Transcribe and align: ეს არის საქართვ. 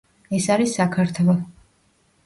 ეს 0.37 0.47
არის 0.55 0.73
საქართვ. 0.79 1.23